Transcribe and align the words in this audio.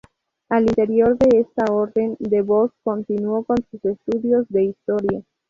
Al 0.49 0.63
interior 0.63 1.15
de 1.19 1.41
esta 1.41 1.71
orden, 1.71 2.15
De 2.19 2.41
Vos 2.41 2.71
continuó 2.83 3.43
con 3.43 3.57
sus 3.71 3.85
estudios 3.85 4.47
de 4.49 4.63
historia. 4.63 5.21